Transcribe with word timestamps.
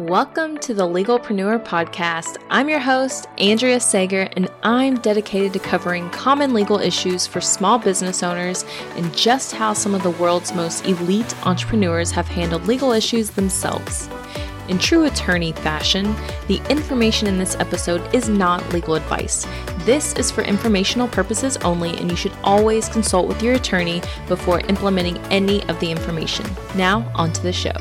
Welcome 0.00 0.58
to 0.58 0.74
the 0.74 0.82
Legalpreneur 0.82 1.64
Podcast. 1.64 2.38
I'm 2.50 2.68
your 2.68 2.80
host, 2.80 3.28
Andrea 3.38 3.78
Sager, 3.78 4.28
and 4.32 4.50
I'm 4.64 4.96
dedicated 4.96 5.52
to 5.52 5.60
covering 5.60 6.10
common 6.10 6.52
legal 6.52 6.80
issues 6.80 7.28
for 7.28 7.40
small 7.40 7.78
business 7.78 8.24
owners 8.24 8.64
and 8.96 9.16
just 9.16 9.52
how 9.52 9.72
some 9.72 9.94
of 9.94 10.02
the 10.02 10.10
world's 10.10 10.52
most 10.52 10.84
elite 10.84 11.32
entrepreneurs 11.46 12.10
have 12.10 12.26
handled 12.26 12.66
legal 12.66 12.90
issues 12.90 13.30
themselves. 13.30 14.08
In 14.68 14.80
true 14.80 15.04
attorney 15.04 15.52
fashion, 15.52 16.12
the 16.48 16.60
information 16.68 17.28
in 17.28 17.38
this 17.38 17.54
episode 17.60 18.12
is 18.12 18.28
not 18.28 18.68
legal 18.72 18.96
advice. 18.96 19.46
This 19.84 20.12
is 20.14 20.28
for 20.28 20.42
informational 20.42 21.06
purposes 21.06 21.56
only, 21.58 21.96
and 21.98 22.10
you 22.10 22.16
should 22.16 22.36
always 22.42 22.88
consult 22.88 23.28
with 23.28 23.44
your 23.44 23.54
attorney 23.54 24.02
before 24.26 24.58
implementing 24.62 25.18
any 25.30 25.62
of 25.68 25.78
the 25.78 25.92
information. 25.92 26.46
Now, 26.74 27.08
on 27.14 27.32
to 27.34 27.42
the 27.44 27.52
show. 27.52 27.76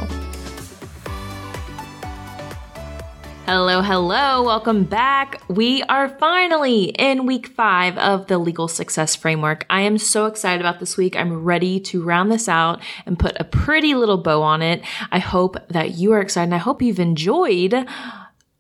Hello, 3.56 3.84
hello, 3.84 4.42
welcome 4.42 4.84
back. 4.84 5.44
We 5.48 5.84
are 5.84 6.10
finally 6.10 6.86
in 6.86 7.28
week 7.28 7.46
five 7.46 7.96
of 8.00 8.26
the 8.26 8.40
Legal 8.40 8.68
Success 8.68 9.16
Framework. 9.16 9.68
I 9.70 9.82
am 9.82 10.00
so 10.00 10.26
excited 10.26 10.60
about 10.60 10.80
this 10.80 10.98
week. 10.98 11.16
I'm 11.16 11.44
ready 11.44 11.80
to 11.82 12.02
round 12.02 12.32
this 12.32 12.50
out 12.50 12.82
and 13.06 13.20
put 13.20 13.40
a 13.40 13.44
pretty 13.44 13.94
little 13.94 14.18
bow 14.18 14.42
on 14.42 14.64
it. 14.64 14.82
I 15.12 15.20
hope 15.20 15.56
that 15.70 15.92
you 15.92 16.14
are 16.14 16.20
excited. 16.20 16.46
and 16.46 16.56
I 16.56 16.58
hope 16.58 16.82
you've 16.82 17.00
enjoyed 17.00 17.86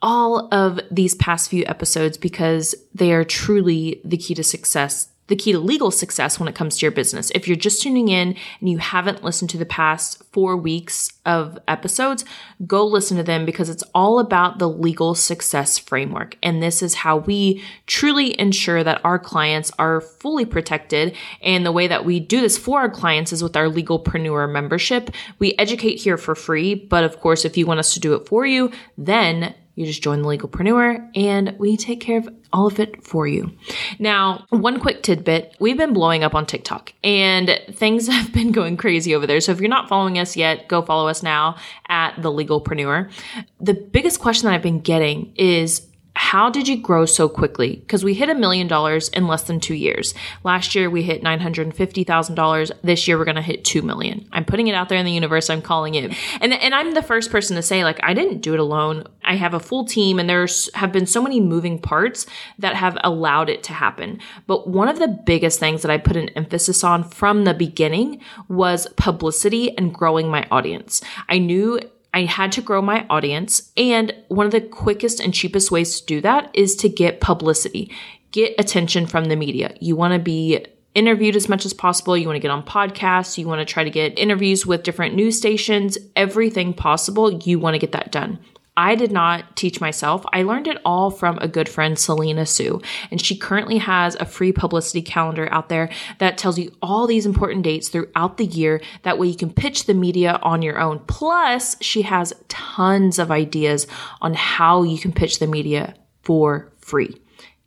all 0.03 0.47
of 0.53 0.79
these 0.91 1.15
past 1.15 1.49
few 1.49 1.65
episodes 1.65 2.15
because 2.15 2.75
they 2.93 3.13
are 3.13 3.23
truly 3.23 3.99
the 4.05 4.17
key 4.17 4.35
to 4.35 4.43
success 4.43 5.07
the 5.33 5.43
key 5.43 5.51
to 5.51 5.59
legal 5.59 5.89
success 5.89 6.39
when 6.39 6.47
it 6.47 6.53
comes 6.53 6.77
to 6.77 6.85
your 6.85 6.91
business. 6.91 7.31
If 7.33 7.47
you're 7.47 7.57
just 7.57 7.81
tuning 7.81 8.07
in 8.07 8.35
and 8.59 8.69
you 8.69 8.77
haven't 8.77 9.23
listened 9.23 9.49
to 9.49 9.57
the 9.57 9.65
past 9.65 10.21
four 10.31 10.55
weeks 10.55 11.11
of 11.25 11.57
episodes, 11.67 12.23
go 12.67 12.85
listen 12.85 13.17
to 13.17 13.23
them 13.23 13.43
because 13.43 13.67
it's 13.67 13.83
all 13.95 14.19
about 14.19 14.59
the 14.59 14.69
legal 14.69 15.15
success 15.15 15.79
framework. 15.79 16.37
And 16.43 16.61
this 16.61 16.83
is 16.83 16.93
how 16.93 17.17
we 17.17 17.63
truly 17.87 18.39
ensure 18.39 18.83
that 18.83 19.03
our 19.03 19.17
clients 19.17 19.71
are 19.79 20.01
fully 20.01 20.45
protected. 20.45 21.15
And 21.41 21.65
the 21.65 21.71
way 21.71 21.87
that 21.87 22.05
we 22.05 22.19
do 22.19 22.39
this 22.39 22.55
for 22.55 22.79
our 22.79 22.89
clients 22.91 23.33
is 23.33 23.41
with 23.41 23.57
our 23.57 23.65
Legalpreneur 23.65 24.51
membership. 24.51 25.09
We 25.39 25.55
educate 25.57 25.95
here 25.95 26.17
for 26.17 26.35
free, 26.35 26.75
but 26.75 27.03
of 27.03 27.19
course, 27.19 27.43
if 27.43 27.57
you 27.57 27.65
want 27.65 27.79
us 27.79 27.95
to 27.95 27.99
do 27.99 28.13
it 28.13 28.27
for 28.27 28.45
you, 28.45 28.69
then 28.99 29.55
you 29.75 29.85
just 29.85 30.03
join 30.03 30.21
the 30.21 30.27
Legalpreneur 30.27 31.09
and 31.15 31.55
we 31.57 31.77
take 31.77 31.99
care 31.99 32.19
of 32.19 32.29
all 32.51 32.67
of 32.67 32.79
it 32.79 33.03
for 33.03 33.27
you. 33.27 33.51
Now, 33.97 34.45
one 34.49 34.79
quick 34.79 35.01
tidbit 35.01 35.55
we've 35.59 35.77
been 35.77 35.93
blowing 35.93 36.23
up 36.23 36.35
on 36.35 36.45
TikTok 36.45 36.93
and 37.03 37.59
things 37.71 38.07
have 38.11 38.31
been 38.31 38.51
going 38.51 38.77
crazy 38.77 39.15
over 39.15 39.25
there. 39.25 39.41
So 39.41 39.51
if 39.51 39.59
you're 39.59 39.69
not 39.69 39.89
following 39.89 40.19
us 40.19 40.37
yet, 40.37 40.67
go 40.67 40.81
follow 40.81 41.07
us 41.07 41.23
now 41.23 41.57
at 41.87 42.21
the 42.21 42.31
Legalpreneur. 42.31 43.11
The 43.59 43.73
biggest 43.73 44.19
question 44.19 44.47
that 44.47 44.53
I've 44.53 44.61
been 44.61 44.81
getting 44.81 45.33
is 45.35 45.87
how 46.15 46.49
did 46.49 46.67
you 46.67 46.77
grow 46.77 47.05
so 47.05 47.27
quickly? 47.27 47.77
Because 47.77 48.03
we 48.03 48.13
hit 48.13 48.29
a 48.29 48.35
million 48.35 48.67
dollars 48.67 49.09
in 49.09 49.27
less 49.27 49.43
than 49.43 49.59
two 49.59 49.73
years. 49.73 50.13
Last 50.43 50.75
year 50.75 50.89
we 50.89 51.01
hit 51.01 51.23
nine 51.23 51.39
hundred 51.39 51.67
and 51.67 51.75
fifty 51.75 52.03
thousand 52.03 52.35
dollars. 52.35 52.71
This 52.83 53.07
year 53.07 53.17
we're 53.17 53.25
going 53.25 53.35
to 53.35 53.41
hit 53.41 53.65
two 53.65 53.81
million. 53.81 54.27
I'm 54.31 54.45
putting 54.45 54.67
it 54.67 54.75
out 54.75 54.89
there 54.89 54.97
in 54.97 55.05
the 55.05 55.11
universe. 55.11 55.49
I'm 55.49 55.61
calling 55.61 55.95
it, 55.95 56.15
and 56.39 56.53
and 56.53 56.75
I'm 56.75 56.93
the 56.93 57.01
first 57.01 57.31
person 57.31 57.55
to 57.55 57.61
say 57.61 57.83
like 57.83 57.99
I 58.03 58.13
didn't 58.13 58.41
do 58.41 58.53
it 58.53 58.59
alone. 58.59 59.05
I 59.23 59.35
have 59.35 59.53
a 59.53 59.59
full 59.59 59.85
team, 59.85 60.19
and 60.19 60.29
there's 60.29 60.73
have 60.75 60.91
been 60.91 61.07
so 61.07 61.21
many 61.21 61.39
moving 61.39 61.79
parts 61.79 62.27
that 62.59 62.75
have 62.75 62.97
allowed 63.03 63.49
it 63.49 63.63
to 63.63 63.73
happen. 63.73 64.19
But 64.45 64.69
one 64.69 64.89
of 64.89 64.99
the 64.99 65.07
biggest 65.07 65.59
things 65.59 65.81
that 65.81 65.91
I 65.91 65.97
put 65.97 66.15
an 66.15 66.29
emphasis 66.29 66.83
on 66.83 67.03
from 67.03 67.43
the 67.43 67.53
beginning 67.53 68.21
was 68.47 68.87
publicity 68.97 69.75
and 69.77 69.93
growing 69.93 70.29
my 70.29 70.47
audience. 70.51 71.01
I 71.27 71.39
knew 71.39 71.79
I 72.13 72.23
had 72.25 72.51
to 72.53 72.61
grow 72.61 72.81
my 72.81 73.05
audience. 73.09 73.71
And 73.75 74.13
one 74.27 74.45
of 74.45 74.51
the 74.51 74.61
quickest 74.61 75.19
and 75.19 75.33
cheapest 75.33 75.71
ways 75.71 75.99
to 75.99 76.05
do 76.05 76.21
that 76.21 76.49
is 76.53 76.75
to 76.77 76.89
get 76.89 77.21
publicity, 77.21 77.91
get 78.31 78.53
attention 78.59 79.07
from 79.07 79.25
the 79.25 79.35
media. 79.35 79.75
You 79.79 79.95
want 79.95 80.13
to 80.13 80.19
be 80.19 80.65
interviewed 80.93 81.35
as 81.35 81.49
much 81.49 81.65
as 81.65 81.73
possible. 81.73 82.15
You 82.15 82.27
want 82.27 82.35
to 82.35 82.41
get 82.41 82.51
on 82.51 82.63
podcasts. 82.63 83.37
You 83.37 83.47
want 83.47 83.67
to 83.67 83.71
try 83.71 83.83
to 83.83 83.89
get 83.89 84.17
interviews 84.17 84.65
with 84.65 84.83
different 84.83 85.15
news 85.15 85.37
stations, 85.37 85.97
everything 86.15 86.73
possible. 86.73 87.31
You 87.31 87.59
want 87.59 87.73
to 87.73 87.79
get 87.79 87.93
that 87.93 88.11
done. 88.11 88.39
I 88.75 88.95
did 88.95 89.11
not 89.11 89.55
teach 89.55 89.79
myself. 89.79 90.25
I 90.33 90.43
learned 90.43 90.67
it 90.67 90.79
all 90.83 91.11
from 91.11 91.37
a 91.39 91.47
good 91.47 91.69
friend, 91.69 91.97
Selena 91.97 92.45
Soo. 92.45 92.81
And 93.11 93.21
she 93.21 93.37
currently 93.37 93.77
has 93.77 94.15
a 94.15 94.25
free 94.25 94.51
publicity 94.51 95.01
calendar 95.01 95.47
out 95.51 95.69
there 95.69 95.89
that 96.17 96.37
tells 96.37 96.57
you 96.57 96.71
all 96.81 97.05
these 97.05 97.25
important 97.27 97.63
dates 97.63 97.89
throughout 97.89 98.37
the 98.37 98.45
year. 98.45 98.81
That 99.03 99.19
way 99.19 99.27
you 99.27 99.35
can 99.35 99.53
pitch 99.53 99.85
the 99.85 99.93
media 99.93 100.39
on 100.41 100.63
your 100.63 100.79
own. 100.79 100.99
Plus, 101.07 101.75
she 101.81 102.01
has 102.03 102.33
tons 102.47 103.19
of 103.19 103.29
ideas 103.29 103.85
on 104.21 104.33
how 104.33 104.83
you 104.83 104.97
can 104.97 105.11
pitch 105.11 105.37
the 105.37 105.47
media 105.47 105.93
for 106.23 106.71
free. 106.79 107.22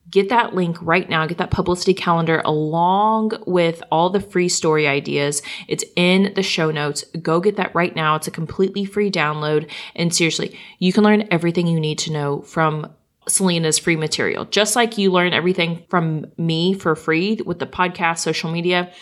Get 0.09 0.29
that 0.29 0.55
link 0.55 0.77
right 0.81 1.09
now. 1.09 1.27
Get 1.27 1.39
that 1.39 1.51
publicity 1.51 1.93
calendar 1.93 2.41
along 2.45 3.33
with 3.47 3.83
all 3.91 4.11
the 4.11 4.21
free 4.21 4.49
story 4.49 4.87
ideas. 4.87 5.43
It's 5.67 5.85
in 5.97 6.33
the 6.35 6.43
show 6.43 6.71
notes. 6.71 7.05
Go 7.23 7.41
get 7.41 7.57
that 7.57 7.75
right 7.75 7.95
now. 7.95 8.15
It's 8.15 8.29
a 8.29 8.31
completely 8.31 8.85
free 8.85 9.11
download. 9.11 9.69
And 9.97 10.15
seriously, 10.15 10.59
you 10.79 10.93
can 10.93 11.03
learn 11.03 11.27
everything 11.31 11.67
you 11.67 11.81
need 11.81 11.99
to 12.01 12.13
know 12.13 12.43
from 12.43 12.93
Selena's 13.29 13.79
free 13.79 13.97
material. 13.97 14.45
Just 14.45 14.77
like 14.77 14.97
you 14.97 15.11
learn 15.11 15.33
everything 15.33 15.85
from 15.89 16.27
me 16.37 16.73
for 16.75 16.95
free 16.95 17.41
with 17.45 17.59
the 17.59 17.67
podcast, 17.67 18.19
social 18.19 18.51
media. 18.51 18.93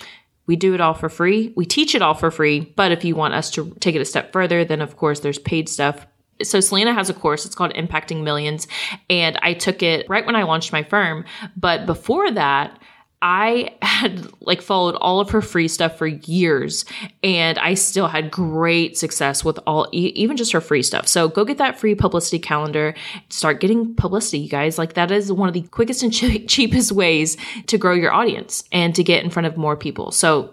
We 0.47 0.57
do 0.57 0.75
it 0.75 0.81
all 0.81 0.95
for 0.95 1.09
free. 1.09 1.53
We 1.57 1.67
teach 1.67 1.95
it 1.95 2.03
all 2.03 2.15
for 2.15 2.31
free. 2.31 2.73
But 2.77 2.93
if 2.93 3.05
you 3.05 3.15
want 3.15 3.35
us 3.35 3.51
to 3.53 3.75
take 3.81 3.95
it 3.95 4.01
a 4.01 4.07
step 4.07 4.33
further, 4.33 4.65
then 4.65 4.81
of 4.81 4.97
course 4.97 5.21
there's 5.21 5.39
paid 5.39 5.69
stuff 5.69 6.07
so 6.43 6.61
Selena 6.61 6.93
has 6.93 7.11
a 7.11 7.15
course, 7.15 7.47
it's 7.47 7.55
called 7.55 7.73
Impacting 7.75 8.23
Millions, 8.23 8.67
and 9.09 9.39
I 9.43 9.55
took 9.55 9.83
it 9.83 10.09
right 10.09 10.25
when 10.27 10.37
I 10.37 10.43
launched 10.43 10.73
my 10.73 10.83
firm. 10.83 11.25
But 11.57 11.87
before 11.87 12.31
that, 12.33 12.79
I 13.25 13.75
had 13.83 14.29
like 14.41 14.61
followed 14.61 14.97
all 14.97 15.19
of 15.19 15.31
her 15.31 15.41
free 15.41 15.67
stuff 15.67 15.97
for 15.97 16.07
years 16.07 16.85
and 17.23 17.59
I 17.59 17.75
still 17.75 18.07
had 18.07 18.31
great 18.31 18.99
success 18.99 19.45
with 19.45 19.59
all 19.67 19.89
even 19.93 20.37
just 20.37 20.53
her 20.53 20.61
free 20.61 20.83
stuff. 20.83 21.09
So 21.09 21.29
go 21.29 21.45
get 21.45 21.59
that 21.59 21.81
free 21.81 21.95
publicity 21.95 22.39
calendar, 22.39 22.95
start 23.31 23.61
getting 23.61 23.95
publicity, 23.95 24.41
you 24.41 24.51
guys. 24.51 24.77
Like 24.77 24.93
that 24.95 25.11
is 25.11 25.33
one 25.33 25.49
of 25.49 25.55
the 25.55 25.63
quickest 25.63 26.03
and 26.03 26.13
cheapest 26.49 26.93
ways 26.93 27.39
to 27.67 27.79
grow 27.79 27.95
your 27.95 28.13
audience 28.13 28.63
and 28.71 28.95
to 28.95 29.03
get 29.03 29.25
in 29.25 29.31
front 29.31 29.47
of 29.47 29.57
more 29.57 29.77
people. 29.77 30.11
So 30.11 30.53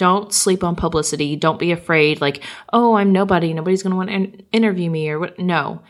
don't 0.00 0.32
sleep 0.32 0.64
on 0.64 0.76
publicity. 0.76 1.36
Don't 1.36 1.58
be 1.58 1.72
afraid, 1.72 2.22
like, 2.22 2.42
oh, 2.72 2.94
I'm 2.94 3.12
nobody. 3.12 3.52
Nobody's 3.52 3.82
going 3.82 3.90
to 3.90 3.96
want 3.98 4.08
to 4.08 4.42
interview 4.50 4.88
me 4.88 5.10
or 5.10 5.18
what. 5.18 5.38
No, 5.38 5.82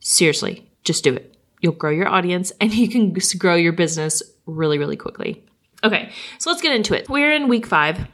seriously, 0.00 0.70
just 0.84 1.02
do 1.02 1.14
it. 1.14 1.34
You'll 1.62 1.72
grow 1.72 1.90
your 1.90 2.06
audience 2.06 2.52
and 2.60 2.74
you 2.74 2.90
can 2.90 3.16
grow 3.38 3.54
your 3.54 3.72
business 3.72 4.22
really, 4.44 4.76
really 4.76 4.98
quickly. 4.98 5.42
Okay, 5.82 6.12
so 6.38 6.50
let's 6.50 6.60
get 6.60 6.76
into 6.76 6.94
it. 6.94 7.08
We're 7.08 7.32
in 7.32 7.48
week 7.48 7.64
five. 7.64 8.06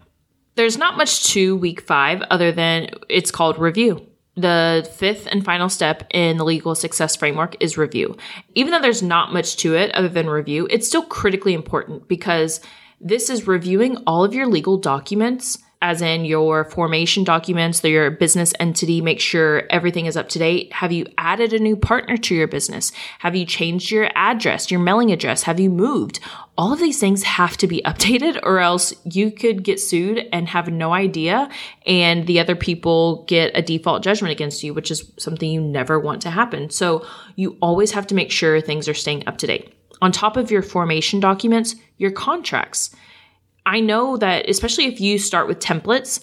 There's 0.54 0.78
not 0.78 0.96
much 0.96 1.24
to 1.32 1.56
week 1.56 1.80
five 1.80 2.22
other 2.30 2.52
than 2.52 2.90
it's 3.08 3.32
called 3.32 3.58
review. 3.58 4.06
The 4.36 4.88
fifth 4.98 5.26
and 5.32 5.44
final 5.44 5.68
step 5.68 6.06
in 6.10 6.36
the 6.36 6.44
legal 6.44 6.76
success 6.76 7.16
framework 7.16 7.56
is 7.58 7.76
review. 7.76 8.16
Even 8.54 8.70
though 8.70 8.80
there's 8.80 9.02
not 9.02 9.32
much 9.32 9.56
to 9.58 9.74
it 9.74 9.92
other 9.96 10.08
than 10.08 10.30
review, 10.30 10.68
it's 10.70 10.86
still 10.86 11.02
critically 11.02 11.54
important 11.54 12.06
because 12.06 12.60
this 13.00 13.30
is 13.30 13.46
reviewing 13.46 13.96
all 14.06 14.24
of 14.24 14.34
your 14.34 14.46
legal 14.46 14.76
documents, 14.76 15.58
as 15.82 16.02
in 16.02 16.26
your 16.26 16.64
formation 16.64 17.24
documents, 17.24 17.82
your 17.82 18.10
business 18.10 18.52
entity, 18.60 19.00
make 19.00 19.18
sure 19.18 19.62
everything 19.70 20.04
is 20.04 20.18
up 20.18 20.28
to 20.28 20.38
date. 20.38 20.70
Have 20.74 20.92
you 20.92 21.06
added 21.16 21.54
a 21.54 21.58
new 21.58 21.74
partner 21.74 22.18
to 22.18 22.34
your 22.34 22.46
business? 22.46 22.92
Have 23.20 23.34
you 23.34 23.46
changed 23.46 23.90
your 23.90 24.10
address, 24.14 24.70
your 24.70 24.80
mailing 24.80 25.10
address? 25.10 25.44
Have 25.44 25.58
you 25.58 25.70
moved? 25.70 26.20
All 26.58 26.74
of 26.74 26.78
these 26.78 27.00
things 27.00 27.22
have 27.22 27.56
to 27.56 27.66
be 27.66 27.80
updated 27.86 28.38
or 28.42 28.58
else 28.58 28.92
you 29.04 29.30
could 29.30 29.64
get 29.64 29.80
sued 29.80 30.28
and 30.30 30.46
have 30.48 30.68
no 30.68 30.92
idea 30.92 31.48
and 31.86 32.26
the 32.26 32.38
other 32.38 32.54
people 32.54 33.24
get 33.24 33.56
a 33.56 33.62
default 33.62 34.02
judgment 34.02 34.32
against 34.32 34.62
you, 34.62 34.74
which 34.74 34.90
is 34.90 35.10
something 35.18 35.50
you 35.50 35.62
never 35.62 35.98
want 35.98 36.20
to 36.22 36.30
happen. 36.30 36.68
So 36.68 37.06
you 37.36 37.56
always 37.62 37.92
have 37.92 38.06
to 38.08 38.14
make 38.14 38.30
sure 38.30 38.60
things 38.60 38.86
are 38.86 38.94
staying 38.94 39.26
up 39.26 39.38
to 39.38 39.46
date 39.46 39.74
on 40.02 40.12
top 40.12 40.36
of 40.36 40.50
your 40.50 40.62
formation 40.62 41.20
documents, 41.20 41.76
your 41.98 42.10
contracts. 42.10 42.94
I 43.66 43.80
know 43.80 44.16
that, 44.16 44.48
especially 44.48 44.86
if 44.86 45.00
you 45.00 45.18
start 45.18 45.46
with 45.46 45.58
templates, 45.58 46.20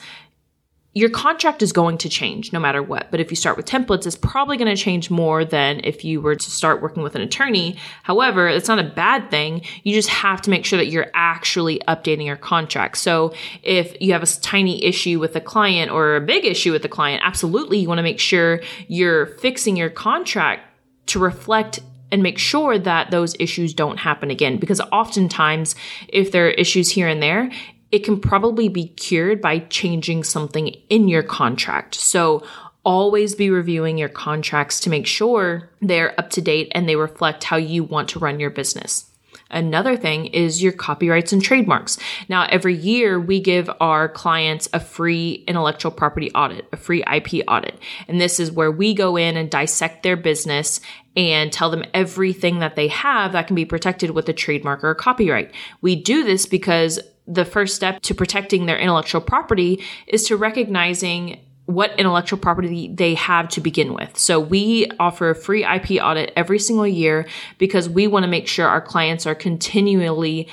your 0.98 1.10
contract 1.12 1.62
is 1.62 1.72
going 1.72 2.00
to 2.00 2.10
change 2.10 2.52
no 2.52 2.60
matter 2.60 2.82
what. 2.82 3.12
But 3.12 3.20
if 3.20 3.30
you 3.30 3.36
start 3.36 3.56
with 3.56 3.68
templates, 3.68 4.08
it's 4.08 4.16
probably 4.16 4.58
going 4.58 4.76
to 4.76 4.82
change 4.82 5.12
more 5.12 5.46
than 5.46 5.80
if 5.84 6.04
you 6.04 6.20
were 6.22 6.34
to 6.34 6.52
start 6.52 6.82
working 6.82 7.04
with 7.04 7.14
an 7.14 7.22
attorney. 7.22 7.78
However, 8.02 8.48
it's 8.48 8.68
not 8.68 8.80
a 8.80 8.84
bad 8.84 9.30
thing. 9.30 9.62
You 9.84 9.94
just 9.94 10.10
have 10.10 10.42
to 10.42 10.50
make 10.50 10.66
sure 10.66 10.78
that 10.78 10.88
you're 10.88 11.12
actually 11.14 11.80
updating 11.88 12.26
your 12.26 12.36
contract. 12.36 12.98
So 12.98 13.36
if 13.62 13.96
you 14.02 14.12
have 14.14 14.24
a 14.24 14.26
tiny 14.26 14.84
issue 14.84 15.20
with 15.20 15.36
a 15.36 15.42
client 15.42 15.92
or 15.92 16.16
a 16.16 16.22
big 16.22 16.46
issue 16.46 16.72
with 16.72 16.84
a 16.84 16.90
client, 16.90 17.22
absolutely 17.24 17.78
you 17.78 17.88
want 17.88 18.00
to 18.00 18.04
make 18.04 18.20
sure 18.20 18.62
you're 18.88 19.28
fixing 19.28 19.78
your 19.78 19.92
contract 19.92 20.64
to 21.08 21.20
reflect 21.20 21.80
and 22.12 22.24
make 22.24 22.38
sure 22.38 22.80
that 22.80 23.12
those 23.12 23.36
issues 23.40 23.74
don't 23.74 23.98
happen 23.98 24.32
again. 24.32 24.58
Because 24.58 24.82
oftentimes, 24.92 25.76
if 26.08 26.32
there 26.32 26.48
are 26.48 26.52
issues 26.52 26.92
here 26.92 27.08
and 27.08 27.22
there, 27.22 27.52
it 27.92 28.00
can 28.00 28.20
probably 28.20 28.70
be 28.70 28.88
cured 28.90 29.42
by 29.42 29.60
changing 29.60 30.24
something 30.24 30.68
in 30.90 31.08
your 31.08 31.24
contract. 31.24 31.96
So 31.96 32.44
always 32.84 33.36
be 33.36 33.50
reviewing 33.50 33.98
your 33.98 34.10
contracts 34.10 34.80
to 34.82 34.90
make 34.90 35.06
sure 35.06 35.70
they're 35.82 36.18
up 36.20 36.30
to 36.32 36.42
date 36.42 36.72
and 36.74 36.88
they 36.88 36.96
reflect 36.96 37.44
how 37.44 37.58
you 37.58 37.84
want 37.84 38.10
to 38.10 38.20
run 38.20 38.40
your 38.40 38.50
business. 38.50 39.12
Another 39.50 39.96
thing 39.96 40.26
is 40.28 40.62
your 40.62 40.72
copyrights 40.72 41.32
and 41.34 41.42
trademarks. 41.42 41.98
Now, 42.28 42.48
every 42.50 42.76
year 42.76 43.20
we 43.20 43.40
give 43.40 43.70
our 43.80 44.10
clients 44.10 44.68
a 44.74 44.80
free 44.80 45.44
intellectual 45.48 45.92
property 45.92 46.32
audit, 46.34 46.68
a 46.72 46.78
free 46.78 47.04
IP 47.12 47.44
audit. 47.48 47.80
And 48.08 48.20
this 48.20 48.40
is 48.40 48.52
where 48.52 48.72
we 48.72 48.94
go 48.94 49.16
in 49.16 49.38
and 49.38 49.50
dissect 49.50 50.04
their 50.04 50.18
business 50.18 50.80
and 51.16 51.52
tell 51.52 51.70
them 51.70 51.84
everything 51.94 52.60
that 52.60 52.76
they 52.76 52.88
have 52.90 53.32
that 53.32 53.48
can 53.48 53.56
be 53.56 53.66
protected 53.66 54.12
with 54.12 54.30
a 54.30 54.34
trademark 54.34 54.84
or 54.84 54.92
a 54.92 54.96
copyright. 54.96 55.52
We 55.82 55.96
do 55.96 56.24
this 56.24 56.46
because 56.46 57.00
the 57.28 57.46
first 57.46 57.76
step 57.76 58.02
to 58.02 58.16
protecting 58.16 58.66
their 58.66 58.78
intellectual 58.78 59.22
property 59.22 59.84
is 60.08 60.24
to 60.28 60.38
recognizing 60.38 61.42
what 61.68 61.92
intellectual 62.00 62.40
property 62.40 62.88
they 62.88 63.14
have 63.14 63.50
to 63.50 63.62
begin 63.62 63.94
with. 63.94 64.18
So 64.18 64.40
we 64.40 64.88
offer 65.00 65.30
a 65.30 65.36
free 65.36 65.66
IP 65.66 66.02
audit 66.02 66.32
every 66.36 66.60
single 66.60 66.88
year 66.88 67.28
because 67.58 67.90
we 67.90 68.08
want 68.08 68.24
to 68.24 68.28
make 68.28 68.48
sure 68.48 68.68
our 68.68 68.82
clients 68.82 69.26
are 69.26 69.36
continually 69.36 70.48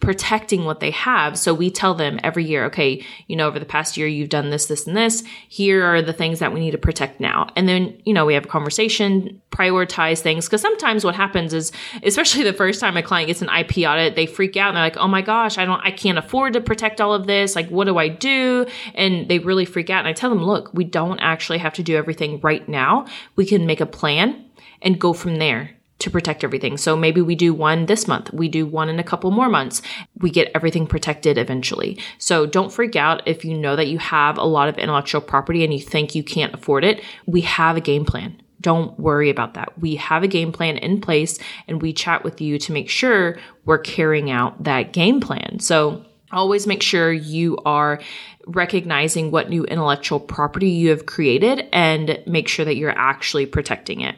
protecting 0.00 0.64
what 0.64 0.80
they 0.80 0.90
have. 0.90 1.38
So 1.38 1.54
we 1.54 1.70
tell 1.70 1.94
them 1.94 2.20
every 2.22 2.44
year, 2.44 2.64
okay, 2.66 3.04
you 3.28 3.36
know, 3.36 3.48
over 3.48 3.58
the 3.58 3.64
past 3.64 3.96
year, 3.96 4.06
you've 4.06 4.28
done 4.28 4.50
this, 4.50 4.66
this, 4.66 4.86
and 4.86 4.96
this. 4.96 5.24
Here 5.48 5.84
are 5.84 6.02
the 6.02 6.12
things 6.12 6.38
that 6.38 6.52
we 6.52 6.60
need 6.60 6.72
to 6.72 6.78
protect 6.78 7.18
now. 7.18 7.48
And 7.56 7.68
then, 7.68 7.98
you 8.04 8.12
know, 8.12 8.26
we 8.26 8.34
have 8.34 8.44
a 8.44 8.48
conversation, 8.48 9.40
prioritize 9.50 10.20
things. 10.20 10.48
Cause 10.48 10.60
sometimes 10.60 11.04
what 11.04 11.14
happens 11.14 11.54
is, 11.54 11.72
especially 12.02 12.44
the 12.44 12.52
first 12.52 12.78
time 12.78 12.96
a 12.96 13.02
client 13.02 13.28
gets 13.28 13.42
an 13.42 13.48
IP 13.48 13.78
audit, 13.88 14.16
they 14.16 14.26
freak 14.26 14.56
out 14.56 14.68
and 14.68 14.76
they're 14.76 14.84
like, 14.84 14.98
oh 14.98 15.08
my 15.08 15.22
gosh, 15.22 15.56
I 15.56 15.64
don't, 15.64 15.80
I 15.82 15.90
can't 15.90 16.18
afford 16.18 16.52
to 16.52 16.60
protect 16.60 17.00
all 17.00 17.14
of 17.14 17.26
this. 17.26 17.56
Like, 17.56 17.68
what 17.70 17.84
do 17.84 17.96
I 17.96 18.08
do? 18.08 18.66
And 18.94 19.28
they 19.28 19.38
really 19.38 19.64
freak 19.64 19.88
out. 19.88 20.00
And 20.00 20.08
I 20.08 20.12
tell 20.12 20.30
them, 20.30 20.44
look, 20.44 20.72
we 20.74 20.84
don't 20.84 21.20
actually 21.20 21.58
have 21.58 21.74
to 21.74 21.82
do 21.82 21.96
everything 21.96 22.40
right 22.40 22.68
now. 22.68 23.06
We 23.34 23.46
can 23.46 23.66
make 23.66 23.80
a 23.80 23.86
plan 23.86 24.44
and 24.82 25.00
go 25.00 25.12
from 25.14 25.36
there 25.36 25.76
to 25.98 26.10
protect 26.10 26.44
everything. 26.44 26.76
So 26.76 26.94
maybe 26.94 27.22
we 27.22 27.34
do 27.34 27.54
one 27.54 27.86
this 27.86 28.06
month, 28.06 28.32
we 28.32 28.48
do 28.48 28.66
one 28.66 28.88
in 28.88 28.98
a 28.98 29.04
couple 29.04 29.30
more 29.30 29.48
months. 29.48 29.80
We 30.18 30.30
get 30.30 30.50
everything 30.54 30.86
protected 30.86 31.38
eventually. 31.38 31.98
So 32.18 32.46
don't 32.46 32.72
freak 32.72 32.96
out 32.96 33.26
if 33.26 33.44
you 33.44 33.56
know 33.56 33.76
that 33.76 33.88
you 33.88 33.98
have 33.98 34.36
a 34.36 34.44
lot 34.44 34.68
of 34.68 34.78
intellectual 34.78 35.20
property 35.20 35.64
and 35.64 35.72
you 35.72 35.80
think 35.80 36.14
you 36.14 36.22
can't 36.22 36.54
afford 36.54 36.84
it. 36.84 37.02
We 37.26 37.42
have 37.42 37.76
a 37.76 37.80
game 37.80 38.04
plan. 38.04 38.40
Don't 38.60 38.98
worry 38.98 39.30
about 39.30 39.54
that. 39.54 39.78
We 39.78 39.96
have 39.96 40.22
a 40.22 40.28
game 40.28 40.52
plan 40.52 40.76
in 40.76 41.00
place 41.00 41.38
and 41.68 41.80
we 41.80 41.92
chat 41.92 42.24
with 42.24 42.40
you 42.40 42.58
to 42.58 42.72
make 42.72 42.90
sure 42.90 43.38
we're 43.64 43.78
carrying 43.78 44.30
out 44.30 44.64
that 44.64 44.92
game 44.92 45.20
plan. 45.20 45.60
So 45.60 46.04
always 46.32 46.66
make 46.66 46.82
sure 46.82 47.12
you 47.12 47.58
are 47.64 48.00
recognizing 48.46 49.30
what 49.30 49.48
new 49.48 49.64
intellectual 49.64 50.20
property 50.20 50.70
you 50.70 50.90
have 50.90 51.06
created 51.06 51.68
and 51.72 52.20
make 52.26 52.48
sure 52.48 52.64
that 52.64 52.76
you're 52.76 52.96
actually 52.96 53.46
protecting 53.46 54.00
it. 54.00 54.16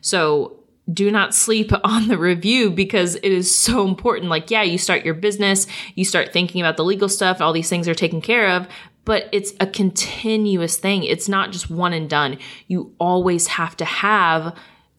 So 0.00 0.56
do 0.92 1.10
not 1.10 1.34
sleep 1.34 1.72
on 1.84 2.08
the 2.08 2.18
review 2.18 2.70
because 2.70 3.16
it 3.16 3.24
is 3.24 3.54
so 3.54 3.86
important. 3.86 4.30
Like, 4.30 4.50
yeah, 4.50 4.62
you 4.62 4.78
start 4.78 5.04
your 5.04 5.14
business, 5.14 5.66
you 5.94 6.04
start 6.04 6.32
thinking 6.32 6.60
about 6.60 6.76
the 6.76 6.84
legal 6.84 7.08
stuff, 7.08 7.40
all 7.40 7.52
these 7.52 7.68
things 7.68 7.88
are 7.88 7.94
taken 7.94 8.20
care 8.20 8.50
of, 8.50 8.68
but 9.04 9.28
it's 9.32 9.52
a 9.60 9.66
continuous 9.66 10.76
thing. 10.76 11.04
It's 11.04 11.28
not 11.28 11.52
just 11.52 11.70
one 11.70 11.92
and 11.92 12.10
done. 12.10 12.38
You 12.66 12.92
always 12.98 13.46
have 13.46 13.76
to 13.78 13.84
have 13.84 14.56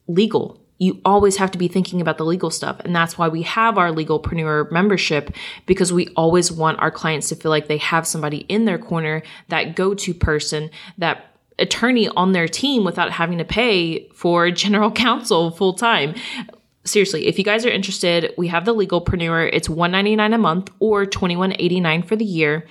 legal. 0.07 0.61
You 0.79 1.01
always 1.03 1.37
have 1.37 1.51
to 1.51 1.57
be 1.57 1.67
thinking 1.67 1.99
about 2.01 2.17
the 2.17 2.23
legal 2.23 2.51
stuff. 2.51 2.79
And 2.81 2.95
that's 2.95 3.17
why 3.17 3.27
we 3.27 3.41
have 3.41 3.77
our 3.77 3.91
legalpreneur 3.91 4.71
membership 4.71 5.35
because 5.65 5.91
we 5.91 6.07
always 6.15 6.51
want 6.51 6.79
our 6.79 6.91
clients 6.91 7.29
to 7.29 7.35
feel 7.35 7.49
like 7.49 7.67
they 7.67 7.77
have 7.77 8.07
somebody 8.07 8.39
in 8.47 8.65
their 8.65 8.77
corner, 8.77 9.23
that 9.49 9.75
go 9.75 9.93
to 9.95 10.13
person 10.13 10.69
that 10.97 11.36
attorney 11.59 12.07
on 12.09 12.31
their 12.31 12.47
team 12.47 12.83
without 12.83 13.11
having 13.11 13.37
to 13.37 13.45
pay 13.45 14.07
for 14.09 14.51
general 14.63 14.91
counsel 14.91 15.51
full 15.51 15.73
time. 15.73 16.15
Seriously, 16.85 17.27
if 17.27 17.37
you 17.37 17.43
guys 17.43 17.65
are 17.65 17.69
interested, 17.69 18.33
we 18.37 18.47
have 18.47 18.65
the 18.65 18.73
legalpreneur. 18.73 19.49
It's 19.51 19.67
199 19.67 20.33
a 20.33 20.37
month 20.37 20.69
or 20.79 21.05
$21.89 21.05 22.05
for 22.07 22.15
the 22.15 22.23
year. 22.23 22.65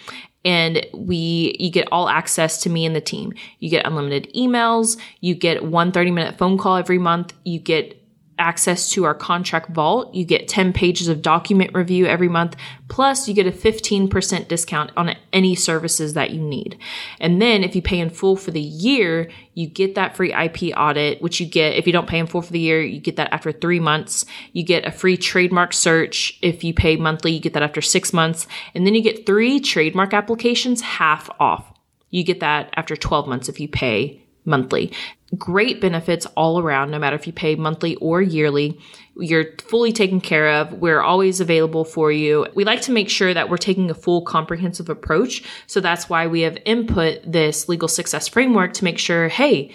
And 0.45 0.87
we, 0.95 1.57
you 1.59 1.71
get 1.71 1.89
all 1.91 2.09
access 2.09 2.63
to 2.63 2.71
me 2.71 2.87
and 2.87 2.95
the 2.95 3.01
team. 3.01 3.35
You 3.59 3.69
get 3.69 3.85
unlimited 3.85 4.33
emails. 4.35 4.97
You 5.21 5.35
get 5.35 5.65
one 5.65 5.93
30 5.93 6.13
minute 6.13 6.39
phone 6.39 6.57
call 6.57 6.77
every 6.77 6.99
month. 6.99 7.35
You 7.45 7.59
get 7.59 8.01
access 8.39 8.91
to 8.91 9.05
our 9.05 9.15
contract 9.15 9.71
vault. 9.71 10.15
You 10.15 10.25
get 10.25 10.49
10 10.49 10.73
pages 10.73 11.09
of 11.09 11.23
document 11.23 11.75
review 11.75 12.07
every 12.07 12.29
month. 12.29 12.57
Plus, 12.89 13.29
you 13.29 13.35
get 13.35 13.47
a 13.47 13.51
15% 13.51 14.49
discount 14.49 14.91
on 14.97 15.17
any 15.33 15.55
services 15.55 16.15
that 16.15 16.31
you 16.31 16.41
need. 16.41 16.79
And 17.19 17.41
then 17.41 17.65
if 17.65 17.75
you 17.75 17.83
pay 17.83 17.99
in 17.99 18.11
full 18.11 18.37
for 18.37 18.51
the 18.51 18.61
year, 18.61 19.31
you 19.55 19.67
get 19.67 19.95
that 19.95 20.17
free 20.17 20.33
IP 20.33 20.77
audit, 20.77 21.23
which 21.23 21.41
you 21.41 21.47
get 21.47 21.77
if 21.77 21.87
you 21.87 21.93
don't 21.93 22.09
pay 22.09 22.19
in 22.19 22.27
full 22.27 22.43
for 22.43 22.53
the 22.53 22.61
year, 22.61 22.83
you 22.83 23.01
get 23.01 23.17
that 23.17 23.33
after 23.33 23.53
three 23.53 23.81
months. 23.81 24.25
You 24.53 24.63
get 24.63 24.87
a 24.87 24.93
free 24.93 25.17
trademark 25.17 25.73
search. 25.73 26.39
If 26.43 26.63
you 26.63 26.75
pay 26.75 26.97
monthly, 26.97 27.33
you 27.33 27.41
get 27.41 27.55
that 27.55 27.63
after 27.63 27.81
six 27.81 28.13
months. 28.13 28.47
And 28.75 28.87
then 28.87 28.95
you 28.95 29.03
get 29.03 29.27
three 29.27 29.61
trademark 29.61 30.13
applications 30.13 30.83
half 30.83 31.31
off. 31.41 31.73
You 32.11 32.23
get 32.23 32.41
that 32.41 32.73
after 32.77 32.97
12 32.97 33.27
months 33.27 33.49
if 33.49 33.61
you 33.61 33.69
pay 33.69 34.23
monthly. 34.45 34.93
Great 35.37 35.81
benefits 35.81 36.25
all 36.37 36.61
around, 36.61 36.91
no 36.91 36.99
matter 37.01 37.17
if 37.17 37.27
you 37.27 37.33
pay 37.33 37.57
monthly 37.57 37.97
or 37.97 38.23
yearly. 38.23 38.79
You're 39.17 39.57
fully 39.59 39.93
taken 39.93 40.21
care 40.21 40.49
of. 40.49 40.75
We're 40.75 41.01
always 41.01 41.41
available 41.41 41.85
for 41.85 42.13
you. 42.13 42.47
We 42.55 42.65
like 42.65 42.83
to 42.83 42.93
make 42.93 43.11
sure 43.11 43.35
that 43.35 43.49
we're 43.49 43.57
taking 43.57 43.91
a 43.91 43.95
full 43.95 44.23
comprehensive 44.23 44.89
approach. 44.89 45.43
So 45.67 45.81
that's 45.81 46.09
why 46.09 46.29
we 46.29 46.43
have 46.43 46.59
input 46.65 47.21
this 47.25 47.69
legal 47.69 47.89
success 47.89 48.29
framework 48.29 48.73
to 48.75 48.85
make 48.85 48.99
sure, 48.99 49.29
hey, 49.29 49.73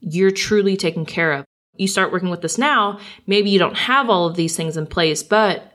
you're 0.00 0.32
truly 0.32 0.76
taken 0.76 1.06
care 1.06 1.32
of. 1.32 1.44
You 1.76 1.86
start 1.86 2.10
working 2.10 2.30
with 2.30 2.42
this 2.42 2.58
now, 2.58 2.98
maybe 3.26 3.50
you 3.50 3.58
don't 3.60 3.76
have 3.76 4.10
all 4.10 4.26
of 4.26 4.34
these 4.34 4.56
things 4.56 4.76
in 4.76 4.88
place, 4.88 5.22
but 5.22 5.67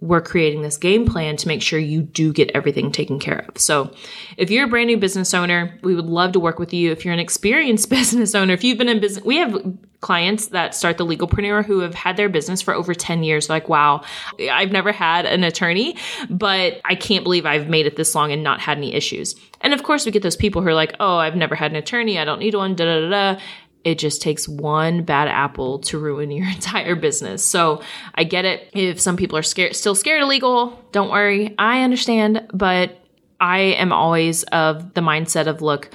we're 0.00 0.20
creating 0.20 0.62
this 0.62 0.78
game 0.78 1.06
plan 1.06 1.36
to 1.36 1.48
make 1.48 1.60
sure 1.60 1.78
you 1.78 2.02
do 2.02 2.32
get 2.32 2.50
everything 2.54 2.90
taken 2.90 3.18
care 3.18 3.44
of. 3.48 3.60
So, 3.60 3.92
if 4.36 4.50
you're 4.50 4.64
a 4.64 4.68
brand 4.68 4.86
new 4.86 4.96
business 4.96 5.34
owner, 5.34 5.78
we 5.82 5.94
would 5.94 6.06
love 6.06 6.32
to 6.32 6.40
work 6.40 6.58
with 6.58 6.72
you. 6.72 6.90
If 6.90 7.04
you're 7.04 7.14
an 7.14 7.20
experienced 7.20 7.90
business 7.90 8.34
owner, 8.34 8.54
if 8.54 8.64
you've 8.64 8.78
been 8.78 8.88
in 8.88 9.00
business, 9.00 9.24
we 9.24 9.36
have 9.36 9.76
clients 10.00 10.46
that 10.48 10.74
start 10.74 10.96
the 10.96 11.04
legalpreneur 11.04 11.64
who 11.64 11.80
have 11.80 11.94
had 11.94 12.16
their 12.16 12.30
business 12.30 12.62
for 12.62 12.72
over 12.72 12.94
10 12.94 13.22
years. 13.22 13.50
Like, 13.50 13.68
wow, 13.68 14.02
I've 14.50 14.72
never 14.72 14.92
had 14.92 15.26
an 15.26 15.44
attorney, 15.44 15.96
but 16.30 16.80
I 16.86 16.94
can't 16.94 17.22
believe 17.22 17.44
I've 17.44 17.68
made 17.68 17.84
it 17.84 17.96
this 17.96 18.14
long 18.14 18.32
and 18.32 18.42
not 18.42 18.60
had 18.60 18.78
any 18.78 18.94
issues. 18.94 19.34
And 19.60 19.74
of 19.74 19.82
course, 19.82 20.06
we 20.06 20.12
get 20.12 20.22
those 20.22 20.36
people 20.36 20.62
who 20.62 20.68
are 20.68 20.74
like, 20.74 20.96
oh, 21.00 21.18
I've 21.18 21.36
never 21.36 21.54
had 21.54 21.70
an 21.70 21.76
attorney. 21.76 22.18
I 22.18 22.24
don't 22.24 22.38
need 22.38 22.54
one, 22.54 22.74
da 22.74 22.86
da 22.86 23.10
da 23.10 23.40
it 23.84 23.98
just 23.98 24.20
takes 24.20 24.46
one 24.46 25.04
bad 25.04 25.28
apple 25.28 25.78
to 25.80 25.98
ruin 25.98 26.30
your 26.30 26.48
entire 26.54 26.94
business. 26.94 27.44
So 27.44 27.82
I 28.14 28.24
get 28.24 28.44
it. 28.44 28.68
If 28.72 29.00
some 29.00 29.16
people 29.16 29.38
are 29.38 29.42
scared, 29.42 29.76
still 29.76 29.94
scared 29.94 30.22
of 30.22 30.28
legal, 30.28 30.78
don't 30.92 31.10
worry. 31.10 31.54
I 31.58 31.82
understand, 31.82 32.48
but 32.52 32.98
I 33.40 33.58
am 33.58 33.92
always 33.92 34.42
of 34.44 34.94
the 34.94 35.00
mindset 35.00 35.46
of 35.46 35.62
look, 35.62 35.90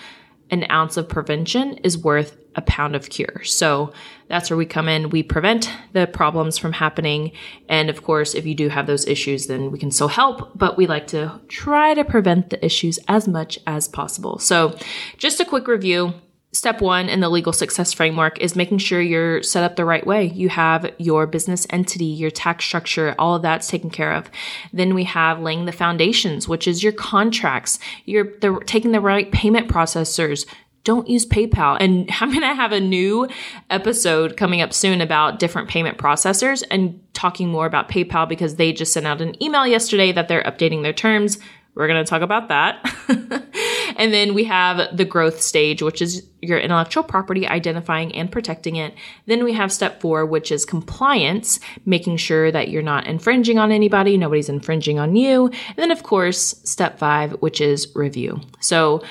an 0.49 0.65
ounce 0.69 0.97
of 0.97 1.09
prevention 1.09 1.77
is 1.77 1.97
worth 1.97 2.37
a 2.55 2.61
pound 2.61 2.95
of 2.95 3.09
cure. 3.09 3.43
So 3.43 3.91
that's 4.29 4.49
where 4.49 4.57
we 4.57 4.65
come 4.65 4.87
in. 4.87 5.09
We 5.09 5.23
prevent 5.23 5.69
the 5.93 6.07
problems 6.07 6.57
from 6.57 6.71
happening. 6.71 7.31
And 7.67 7.89
of 7.89 8.03
course, 8.03 8.33
if 8.33 8.45
you 8.45 8.55
do 8.55 8.69
have 8.69 8.87
those 8.87 9.05
issues, 9.05 9.47
then 9.47 9.71
we 9.71 9.77
can 9.77 9.91
still 9.91 10.07
help, 10.07 10.57
but 10.57 10.77
we 10.77 10.87
like 10.87 11.07
to 11.07 11.39
try 11.47 11.93
to 11.93 12.03
prevent 12.03 12.49
the 12.49 12.65
issues 12.65 12.97
as 13.07 13.27
much 13.27 13.59
as 13.67 13.87
possible. 13.87 14.39
So 14.39 14.77
just 15.17 15.39
a 15.39 15.45
quick 15.45 15.67
review 15.67 16.13
step 16.55 16.79
one 16.79 17.09
in 17.09 17.19
the 17.19 17.29
legal 17.29 17.51
success 17.51 17.91
framework 17.91 18.39
is 18.39 18.55
making 18.55 18.77
sure 18.77 19.01
you're 19.01 19.43
set 19.43 19.63
up 19.63 19.75
the 19.75 19.83
right 19.83 20.07
way. 20.07 20.25
You 20.25 20.47
have 20.49 20.89
your 20.97 21.27
business 21.27 21.67
entity, 21.69 22.05
your 22.05 22.31
tax 22.31 22.63
structure, 22.63 23.13
all 23.19 23.35
of 23.35 23.41
that's 23.41 23.67
taken 23.67 23.89
care 23.89 24.13
of. 24.13 24.29
Then 24.71 24.95
we 24.95 25.03
have 25.03 25.41
laying 25.41 25.65
the 25.65 25.73
foundations, 25.73 26.47
which 26.47 26.65
is 26.65 26.81
your 26.81 26.93
contracts. 26.93 27.77
You're 28.05 28.31
the, 28.39 28.61
taking 28.65 28.93
the 28.93 29.01
right 29.01 29.29
payment 29.33 29.67
processors. 29.67 30.45
Don't 30.85 31.09
use 31.09 31.25
PayPal. 31.25 31.75
And 31.79 32.09
I'm 32.21 32.29
going 32.29 32.41
to 32.41 32.55
have 32.55 32.71
a 32.71 32.79
new 32.79 33.27
episode 33.69 34.37
coming 34.37 34.61
up 34.61 34.71
soon 34.71 35.01
about 35.01 35.39
different 35.39 35.67
payment 35.67 35.97
processors 35.97 36.63
and 36.71 37.01
talking 37.13 37.49
more 37.49 37.65
about 37.65 37.89
PayPal 37.89 38.29
because 38.29 38.55
they 38.55 38.71
just 38.71 38.93
sent 38.93 39.05
out 39.05 39.21
an 39.21 39.41
email 39.43 39.67
yesterday 39.67 40.13
that 40.13 40.29
they're 40.29 40.43
updating 40.43 40.83
their 40.83 40.93
terms. 40.93 41.37
We're 41.73 41.87
going 41.89 42.03
to 42.03 42.09
talk 42.09 42.21
about 42.21 42.47
that. 42.47 42.81
and 43.95 44.13
then 44.13 44.33
we 44.33 44.43
have 44.45 44.95
the 44.95 45.05
growth 45.05 45.41
stage, 45.41 45.81
which 45.81 46.01
is 46.01 46.27
your 46.41 46.59
intellectual 46.59 47.03
property, 47.03 47.47
identifying 47.47 48.13
and 48.13 48.31
protecting 48.31 48.75
it. 48.75 48.93
Then 49.25 49.43
we 49.43 49.53
have 49.53 49.71
step 49.71 50.01
four, 50.01 50.25
which 50.25 50.51
is 50.51 50.65
compliance, 50.65 51.59
making 51.85 52.17
sure 52.17 52.51
that 52.51 52.69
you're 52.69 52.81
not 52.81 53.07
infringing 53.07 53.57
on 53.57 53.71
anybody, 53.71 54.17
nobody's 54.17 54.49
infringing 54.49 54.99
on 54.99 55.15
you. 55.15 55.47
And 55.47 55.77
then, 55.77 55.91
of 55.91 56.03
course, 56.03 56.61
step 56.63 56.99
five, 56.99 57.31
which 57.41 57.61
is 57.61 57.93
review. 57.95 58.41
So, 58.59 59.03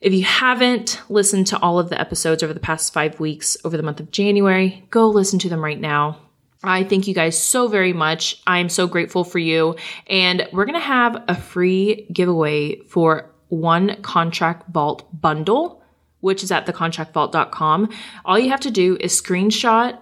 if 0.00 0.12
you 0.12 0.24
haven't 0.24 1.00
listened 1.08 1.46
to 1.48 1.58
all 1.60 1.78
of 1.78 1.88
the 1.88 1.98
episodes 1.98 2.42
over 2.42 2.52
the 2.52 2.60
past 2.60 2.92
five 2.92 3.18
weeks 3.18 3.56
over 3.64 3.78
the 3.78 3.82
month 3.82 3.98
of 3.98 4.10
January, 4.10 4.86
go 4.90 5.08
listen 5.08 5.38
to 5.40 5.48
them 5.48 5.64
right 5.64 5.80
now. 5.80 6.18
I 6.62 6.84
thank 6.84 7.06
you 7.06 7.14
guys 7.14 7.40
so 7.40 7.68
very 7.68 7.92
much. 7.92 8.40
I'm 8.46 8.68
so 8.68 8.86
grateful 8.86 9.24
for 9.24 9.38
you. 9.38 9.76
And 10.06 10.46
we're 10.52 10.64
going 10.64 10.78
to 10.78 10.80
have 10.80 11.24
a 11.28 11.34
free 11.34 12.06
giveaway 12.12 12.80
for 12.80 13.30
one 13.48 14.00
contract 14.02 14.68
vault 14.70 15.08
bundle 15.20 15.82
which 16.20 16.42
is 16.42 16.50
at 16.50 16.66
thecontractvault.com. 16.66 17.88
All 18.24 18.38
you 18.38 18.50
have 18.50 18.60
to 18.60 18.70
do 18.70 18.96
is 18.98 19.20
screenshot 19.20 19.98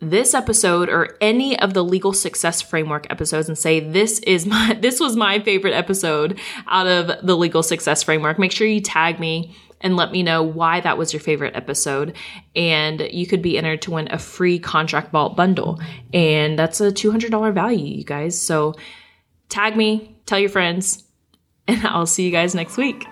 this 0.00 0.32
episode 0.32 0.88
or 0.88 1.16
any 1.20 1.58
of 1.58 1.74
the 1.74 1.84
legal 1.84 2.12
success 2.12 2.62
framework 2.62 3.06
episodes 3.10 3.48
and 3.48 3.58
say 3.58 3.80
this 3.80 4.18
is 4.20 4.46
my 4.46 4.74
this 4.80 5.00
was 5.00 5.16
my 5.16 5.40
favorite 5.40 5.74
episode 5.74 6.38
out 6.66 6.86
of 6.86 7.24
the 7.24 7.36
legal 7.36 7.62
success 7.62 8.02
framework. 8.02 8.38
Make 8.38 8.52
sure 8.52 8.66
you 8.66 8.80
tag 8.80 9.18
me 9.20 9.56
and 9.80 9.96
let 9.96 10.10
me 10.10 10.24
know 10.24 10.42
why 10.42 10.80
that 10.80 10.98
was 10.98 11.12
your 11.12 11.20
favorite 11.20 11.54
episode. 11.54 12.16
And 12.56 13.00
you 13.12 13.26
could 13.26 13.42
be 13.42 13.56
entered 13.56 13.82
to 13.82 13.92
win 13.92 14.08
a 14.10 14.18
free 14.18 14.58
contract 14.58 15.12
vault 15.12 15.36
bundle. 15.36 15.80
And 16.12 16.58
that's 16.58 16.80
a 16.80 16.90
$200 16.90 17.54
value 17.54 17.98
you 17.98 18.04
guys. 18.04 18.40
So 18.40 18.74
tag 19.48 19.76
me 19.76 20.16
tell 20.26 20.40
your 20.40 20.50
friends 20.50 21.04
and 21.68 21.86
i'll 21.86 22.06
see 22.06 22.24
you 22.24 22.30
guys 22.30 22.54
next 22.54 22.76
week 22.76 23.06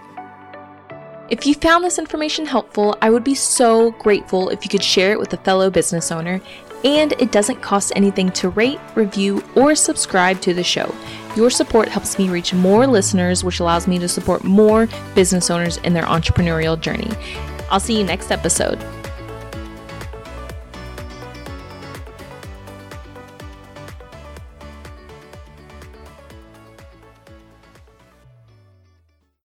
if 1.28 1.44
you 1.44 1.54
found 1.54 1.82
this 1.82 1.98
information 1.98 2.46
helpful, 2.46 2.96
I 3.02 3.10
would 3.10 3.25
be 3.25 3.34
so 3.34 3.90
grateful 3.90 4.48
if 4.50 4.62
you 4.62 4.70
could 4.70 4.84
share 4.84 5.10
it 5.10 5.18
with 5.18 5.32
a 5.32 5.38
fellow 5.38 5.70
business 5.70 6.12
owner 6.12 6.40
and 6.84 7.12
it 7.14 7.32
doesn't 7.32 7.60
cost 7.62 7.92
anything 7.96 8.30
to 8.30 8.50
rate, 8.50 8.78
review, 8.94 9.42
or 9.56 9.75
subscribe 9.75 10.40
to 10.42 10.54
the 10.54 10.62
show. 10.62 10.94
Your 11.34 11.50
support 11.50 11.88
helps 11.88 12.16
me 12.16 12.28
reach 12.28 12.54
more 12.54 12.86
listeners, 12.86 13.42
which 13.42 13.58
allows 13.58 13.88
me 13.88 13.98
to 13.98 14.08
support 14.08 14.44
more 14.44 14.88
business 15.14 15.50
owners 15.50 15.78
in 15.78 15.94
their 15.94 16.04
entrepreneurial 16.04 16.80
journey. 16.80 17.10
I'll 17.70 17.80
see 17.80 17.98
you 17.98 18.04
next 18.04 18.30
episode. 18.30 18.80